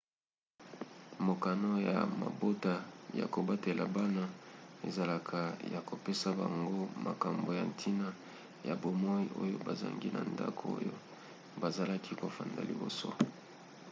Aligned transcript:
mokano 1.27 1.69
ya 1.89 1.97
mabota 2.21 2.75
ya 3.19 3.25
kobatela 3.33 3.83
bana 3.95 4.23
ezalaka 4.87 5.39
ya 5.73 5.79
kopesa 5.89 6.27
bango 6.41 6.79
makambo 7.07 7.49
ya 7.59 7.63
ntina 7.71 8.07
ya 8.67 8.73
bomoi 8.81 9.25
oyo 9.43 9.57
bazangi 9.67 10.09
na 10.15 10.21
ndako 10.33 10.63
oyo 10.79 10.93
bazalaki 11.61 12.11
kofanda 12.21 12.61
liboso 12.69 13.09